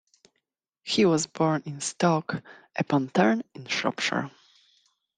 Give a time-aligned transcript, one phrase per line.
[0.81, 2.41] He was born in Stoke
[2.75, 4.31] upon Tern in Shropshire.